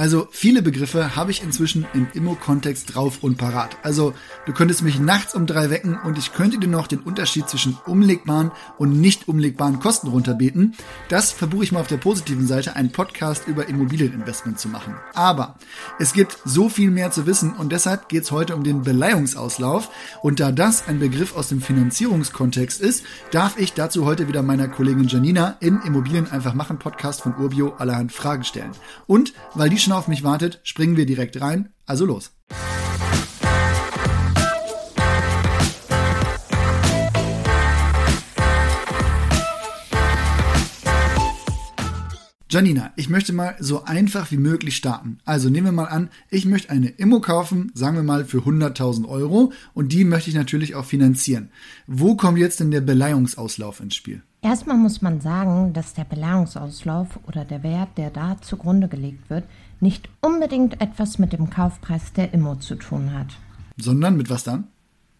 [0.00, 3.76] Also viele Begriffe habe ich inzwischen im Immo-Kontext drauf und parat.
[3.82, 4.14] Also
[4.46, 7.76] du könntest mich nachts um drei wecken und ich könnte dir noch den Unterschied zwischen
[7.84, 10.74] umlegbaren und nicht umlegbaren Kosten runterbeten.
[11.10, 14.94] Das verbuche ich mal auf der positiven Seite, einen Podcast über Immobilieninvestment zu machen.
[15.12, 15.56] Aber
[15.98, 19.90] es gibt so viel mehr zu wissen und deshalb geht es heute um den Beleihungsauslauf.
[20.22, 24.68] Und da das ein Begriff aus dem Finanzierungskontext ist, darf ich dazu heute wieder meiner
[24.68, 28.72] Kollegin Janina im Immobilien einfach machen Podcast von Urbio allerhand Fragen stellen.
[29.06, 31.72] Und weil die schon auf mich wartet, springen wir direkt rein.
[31.86, 32.32] Also los.
[42.52, 45.18] Janina, ich möchte mal so einfach wie möglich starten.
[45.24, 49.06] Also nehmen wir mal an, ich möchte eine Immo kaufen, sagen wir mal für 100.000
[49.08, 51.50] Euro und die möchte ich natürlich auch finanzieren.
[51.86, 54.22] Wo kommt jetzt denn der Beleihungsauslauf ins Spiel?
[54.42, 59.44] Erstmal muss man sagen, dass der Beleihungsauslauf oder der Wert, der da zugrunde gelegt wird,
[59.78, 63.28] nicht unbedingt etwas mit dem Kaufpreis der Immo zu tun hat.
[63.76, 64.64] Sondern mit was dann?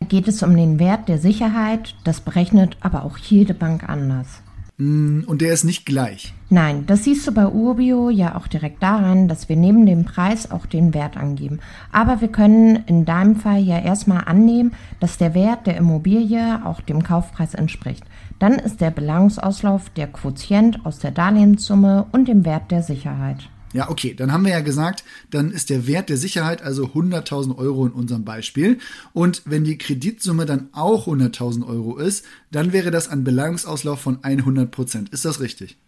[0.00, 4.42] Da geht es um den Wert der Sicherheit, das berechnet aber auch jede Bank anders.
[4.80, 6.32] Mm, und der ist nicht gleich.
[6.48, 10.50] Nein, das siehst du bei Urbio ja auch direkt daran, dass wir neben dem Preis
[10.50, 11.60] auch den Wert angeben.
[11.92, 16.80] Aber wir können in deinem Fall ja erstmal annehmen, dass der Wert der Immobilie auch
[16.80, 18.04] dem Kaufpreis entspricht.
[18.38, 23.50] Dann ist der Beleihungsauslauf der Quotient aus der Darlehenssumme und dem Wert der Sicherheit.
[23.72, 27.56] Ja, okay, dann haben wir ja gesagt, dann ist der Wert der Sicherheit also 100.000
[27.56, 28.78] Euro in unserem Beispiel.
[29.12, 34.18] Und wenn die Kreditsumme dann auch 100.000 Euro ist, dann wäre das ein Beleihungsauslauf von
[34.22, 35.10] 100 Prozent.
[35.10, 35.78] Ist das richtig?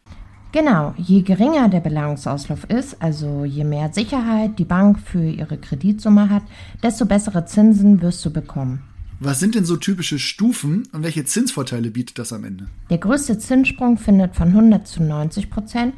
[0.53, 6.29] Genau, je geringer der Beleihungsauslauf ist, also je mehr Sicherheit die Bank für ihre Kreditsumme
[6.29, 6.43] hat,
[6.83, 8.83] desto bessere Zinsen wirst du bekommen.
[9.19, 12.67] Was sind denn so typische Stufen und welche Zinsvorteile bietet das am Ende?
[12.91, 15.95] Der größte Zinssprung findet von 100 zu 90 Prozent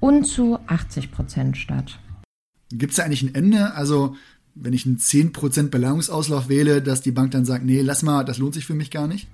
[0.00, 1.98] und zu 80 Prozent statt.
[2.70, 3.74] Gibt es da eigentlich ein Ende?
[3.74, 4.14] Also,
[4.54, 8.38] wenn ich einen 10% Beleihungsauslauf wähle, dass die Bank dann sagt, nee, lass mal, das
[8.38, 9.28] lohnt sich für mich gar nicht?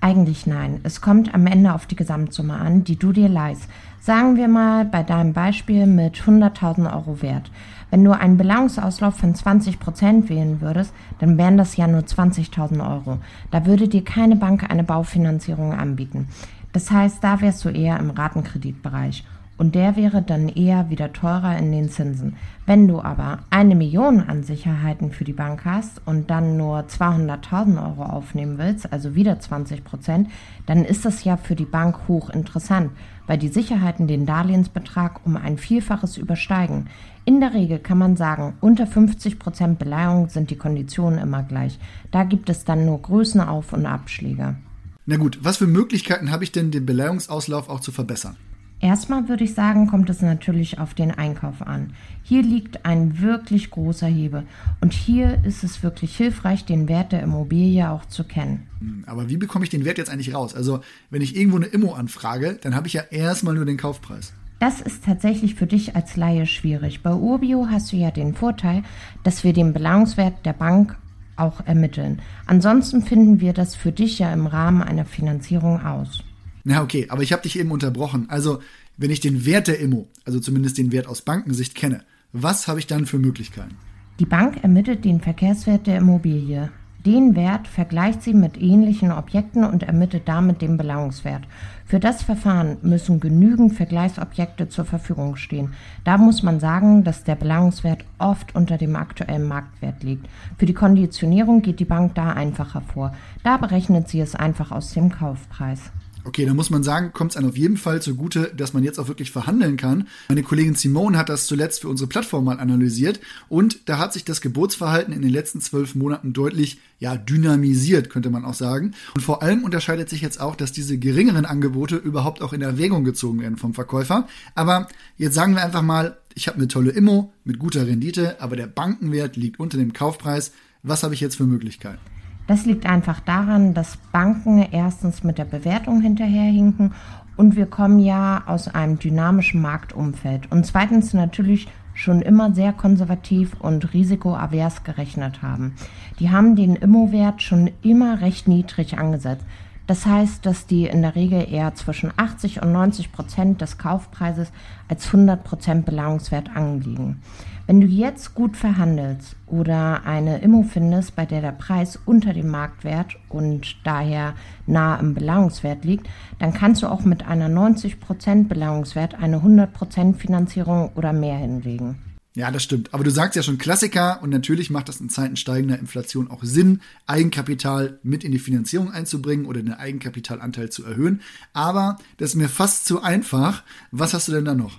[0.00, 0.78] Eigentlich nein.
[0.84, 3.68] Es kommt am Ende auf die Gesamtsumme an, die du dir leihst.
[4.00, 7.50] Sagen wir mal bei deinem Beispiel mit 100.000 Euro Wert.
[7.90, 13.18] Wenn du einen Beleihungsauslauf von 20% wählen würdest, dann wären das ja nur 20.000 Euro.
[13.50, 16.28] Da würde dir keine Bank eine Baufinanzierung anbieten.
[16.72, 19.24] Das heißt, da wärst du eher im Ratenkreditbereich
[19.58, 22.36] und der wäre dann eher wieder teurer in den Zinsen.
[22.64, 27.82] Wenn du aber eine Million an Sicherheiten für die Bank hast und dann nur 200.000
[27.82, 30.30] Euro aufnehmen willst, also wieder 20 Prozent,
[30.66, 32.92] dann ist das ja für die Bank hochinteressant,
[33.26, 36.86] weil die Sicherheiten den Darlehensbetrag um ein Vielfaches übersteigen.
[37.24, 41.78] In der Regel kann man sagen, unter 50 Prozent Beleihung sind die Konditionen immer gleich.
[42.10, 44.56] Da gibt es dann nur Größenauf- und Abschläge.
[45.04, 48.36] Na gut, was für Möglichkeiten habe ich denn, den Beleihungsauslauf auch zu verbessern?
[48.80, 51.94] Erstmal würde ich sagen, kommt es natürlich auf den Einkauf an.
[52.22, 54.44] Hier liegt ein wirklich großer Hebel
[54.80, 58.68] und hier ist es wirklich hilfreich, den Wert der Immobilie auch zu kennen.
[58.78, 60.54] Hm, aber wie bekomme ich den Wert jetzt eigentlich raus?
[60.54, 60.80] Also,
[61.10, 64.32] wenn ich irgendwo eine Immo anfrage, dann habe ich ja erstmal nur den Kaufpreis.
[64.60, 67.02] Das ist tatsächlich für dich als Laie schwierig.
[67.02, 68.82] Bei Urbio hast du ja den Vorteil,
[69.24, 70.96] dass wir den Belangungswert der Bank
[71.36, 72.20] auch ermitteln.
[72.46, 76.24] Ansonsten finden wir das für dich ja im Rahmen einer Finanzierung aus.
[76.68, 78.26] Na okay, aber ich habe dich eben unterbrochen.
[78.28, 78.58] Also,
[78.98, 82.02] wenn ich den Wert der Immo, also zumindest den Wert aus Bankensicht kenne,
[82.34, 83.78] was habe ich dann für Möglichkeiten?
[84.20, 86.68] Die Bank ermittelt den Verkehrswert der Immobilie.
[87.06, 91.44] Den Wert vergleicht sie mit ähnlichen Objekten und ermittelt damit den Belangungswert.
[91.86, 95.72] Für das Verfahren müssen genügend Vergleichsobjekte zur Verfügung stehen.
[96.04, 100.26] Da muss man sagen, dass der Belangungswert oft unter dem aktuellen Marktwert liegt.
[100.58, 103.14] Für die Konditionierung geht die Bank da einfacher vor.
[103.42, 105.80] Da berechnet sie es einfach aus dem Kaufpreis.
[106.28, 109.00] Okay, da muss man sagen, kommt es einem auf jeden Fall zugute, dass man jetzt
[109.00, 110.08] auch wirklich verhandeln kann.
[110.28, 113.18] Meine Kollegin Simone hat das zuletzt für unsere Plattform mal analysiert
[113.48, 118.28] und da hat sich das Geburtsverhalten in den letzten zwölf Monaten deutlich ja, dynamisiert, könnte
[118.28, 118.92] man auch sagen.
[119.14, 123.04] Und vor allem unterscheidet sich jetzt auch, dass diese geringeren Angebote überhaupt auch in Erwägung
[123.04, 124.28] gezogen werden vom Verkäufer.
[124.54, 128.54] Aber jetzt sagen wir einfach mal, ich habe eine tolle Immo mit guter Rendite, aber
[128.54, 130.52] der Bankenwert liegt unter dem Kaufpreis.
[130.82, 132.17] Was habe ich jetzt für Möglichkeiten?
[132.48, 136.94] Das liegt einfach daran, dass Banken erstens mit der Bewertung hinterherhinken
[137.36, 143.52] und wir kommen ja aus einem dynamischen Marktumfeld und zweitens natürlich schon immer sehr konservativ
[143.60, 145.74] und risikoavers gerechnet haben.
[146.20, 149.44] Die haben den Immowert schon immer recht niedrig angesetzt.
[149.86, 154.52] Das heißt, dass die in der Regel eher zwischen 80 und 90 Prozent des Kaufpreises
[154.88, 157.20] als 100 Prozent Belangungswert anliegen.
[157.68, 162.48] Wenn du jetzt gut verhandelst oder eine Immo findest, bei der der Preis unter dem
[162.48, 164.34] Marktwert und daher
[164.66, 170.92] nah im Belangungswert liegt, dann kannst du auch mit einer 90% Belangungswert eine 100% Finanzierung
[170.94, 171.98] oder mehr hinlegen.
[172.34, 172.94] Ja, das stimmt.
[172.94, 176.44] Aber du sagst ja schon Klassiker und natürlich macht das in Zeiten steigender Inflation auch
[176.44, 181.20] Sinn, Eigenkapital mit in die Finanzierung einzubringen oder den Eigenkapitalanteil zu erhöhen.
[181.52, 183.62] Aber das ist mir fast zu einfach.
[183.90, 184.78] Was hast du denn da noch?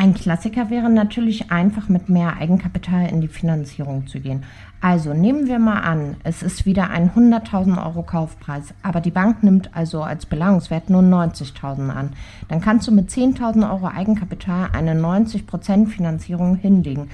[0.00, 4.44] Ein Klassiker wäre natürlich einfach mit mehr Eigenkapital in die Finanzierung zu gehen.
[4.80, 9.42] Also nehmen wir mal an, es ist wieder ein 100.000 Euro Kaufpreis, aber die Bank
[9.42, 12.10] nimmt also als Belangungswert nur 90.000 an.
[12.46, 17.10] Dann kannst du mit 10.000 Euro Eigenkapital eine 90% Finanzierung hinlegen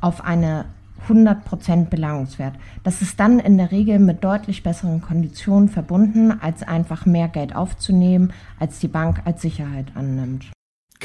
[0.00, 0.64] auf eine
[1.06, 2.54] 100% Belangungswert.
[2.84, 7.54] Das ist dann in der Regel mit deutlich besseren Konditionen verbunden, als einfach mehr Geld
[7.54, 10.46] aufzunehmen, als die Bank als Sicherheit annimmt.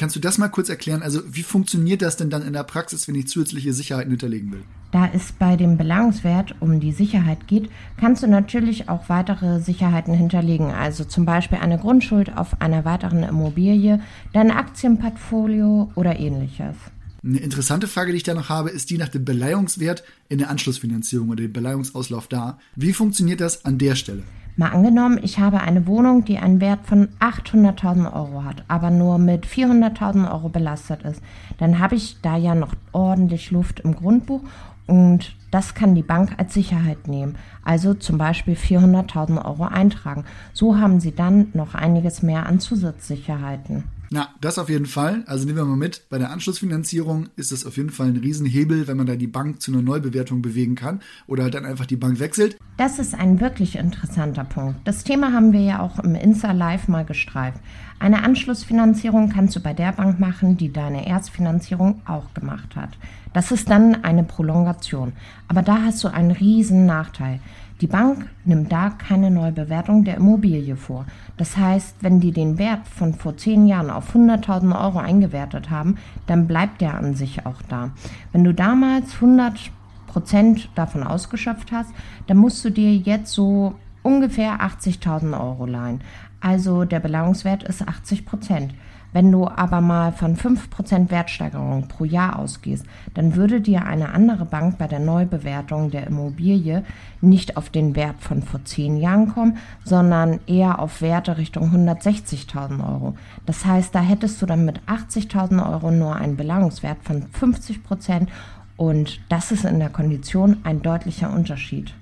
[0.00, 1.02] Kannst du das mal kurz erklären?
[1.02, 4.62] Also wie funktioniert das denn dann in der Praxis, wenn ich zusätzliche Sicherheiten hinterlegen will?
[4.92, 7.68] Da es bei dem Belangungswert um die Sicherheit geht,
[7.98, 13.24] kannst du natürlich auch weitere Sicherheiten hinterlegen, also zum Beispiel eine Grundschuld auf einer weiteren
[13.24, 14.00] Immobilie,
[14.32, 16.76] dein Aktienportfolio oder ähnliches.
[17.22, 20.48] Eine interessante Frage, die ich da noch habe, ist die nach dem Beleihungswert in der
[20.48, 22.58] Anschlussfinanzierung oder dem Beleihungsauslauf da.
[22.74, 24.22] Wie funktioniert das an der Stelle?
[24.60, 29.16] Mal angenommen, ich habe eine Wohnung, die einen Wert von 800.000 Euro hat, aber nur
[29.16, 31.22] mit 400.000 Euro belastet ist.
[31.56, 34.42] Dann habe ich da ja noch ordentlich Luft im Grundbuch
[34.86, 37.36] und das kann die Bank als Sicherheit nehmen.
[37.64, 40.26] Also zum Beispiel 400.000 Euro eintragen.
[40.52, 43.84] So haben sie dann noch einiges mehr an Zusatzsicherheiten.
[44.12, 45.22] Na, das auf jeden Fall.
[45.26, 48.88] Also nehmen wir mal mit, bei der Anschlussfinanzierung ist es auf jeden Fall ein Riesenhebel,
[48.88, 51.96] wenn man da die Bank zu einer Neubewertung bewegen kann oder halt dann einfach die
[51.96, 52.56] Bank wechselt.
[52.76, 54.80] Das ist ein wirklich interessanter Punkt.
[54.82, 57.60] Das Thema haben wir ja auch im Insta Live mal gestreift.
[58.00, 62.98] Eine Anschlussfinanzierung kannst du bei der Bank machen, die deine Erstfinanzierung auch gemacht hat.
[63.32, 65.12] Das ist dann eine Prolongation.
[65.46, 67.38] Aber da hast du einen riesen Nachteil.
[67.80, 71.06] Die Bank nimmt da keine Neubewertung der Immobilie vor.
[71.38, 75.96] Das heißt, wenn die den Wert von vor zehn Jahren auf 100.000 Euro eingewertet haben,
[76.26, 77.92] dann bleibt der an sich auch da.
[78.32, 79.70] Wenn du damals 100
[80.08, 81.90] Prozent davon ausgeschöpft hast,
[82.26, 86.02] dann musst du dir jetzt so ungefähr 80.000 Euro leihen.
[86.40, 88.74] Also der Belangungswert ist 80 Prozent.
[89.12, 92.84] Wenn du aber mal von 5% Wertsteigerung pro Jahr ausgehst,
[93.14, 96.84] dann würde dir eine andere Bank bei der Neubewertung der Immobilie
[97.20, 102.86] nicht auf den Wert von vor 10 Jahren kommen, sondern eher auf Werte Richtung 160.000
[102.86, 103.16] Euro.
[103.46, 108.28] Das heißt, da hättest du dann mit 80.000 Euro nur einen Belangungswert von 50%
[108.76, 111.94] und das ist in der Kondition ein deutlicher Unterschied.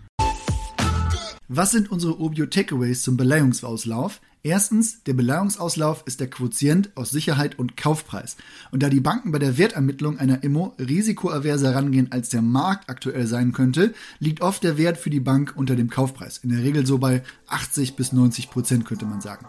[1.49, 4.21] Was sind unsere Obio Takeaways zum Beleihungsauslauf?
[4.49, 8.39] Erstens, der Beleihungsauslauf ist der Quotient aus Sicherheit und Kaufpreis.
[8.71, 13.27] Und da die Banken bei der Wertermittlung einer Immo risikoaverser rangehen, als der Markt aktuell
[13.27, 16.39] sein könnte, liegt oft der Wert für die Bank unter dem Kaufpreis.
[16.39, 19.47] In der Regel so bei 80 bis 90 Prozent könnte man sagen.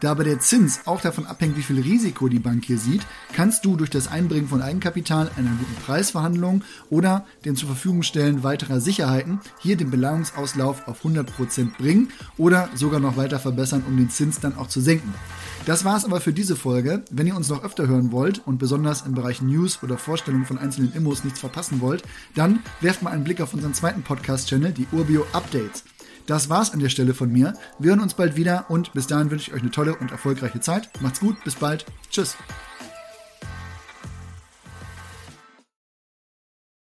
[0.00, 3.02] Da aber der Zins auch davon abhängt, wie viel Risiko die Bank hier sieht,
[3.32, 8.42] kannst du durch das Einbringen von Eigenkapital, einer guten Preisverhandlung oder dem zur Verfügung stellen
[8.42, 13.96] weiterer Sicherheiten hier den Beleihungsauslauf auf 100 Prozent bringen oder sogar noch weiter verbessern, um
[13.96, 15.14] den Zins dann auch zu senken.
[15.66, 17.04] Das war es aber für diese Folge.
[17.10, 20.58] Wenn ihr uns noch öfter hören wollt und besonders im Bereich News oder Vorstellungen von
[20.58, 22.02] einzelnen Immos nichts verpassen wollt,
[22.34, 25.84] dann werft mal einen Blick auf unseren zweiten Podcast-Channel, die Urbio Updates.
[26.26, 27.54] Das war's an der Stelle von mir.
[27.78, 30.60] Wir hören uns bald wieder und bis dahin wünsche ich euch eine tolle und erfolgreiche
[30.60, 30.88] Zeit.
[31.00, 31.84] Macht's gut, bis bald.
[32.10, 32.36] Tschüss.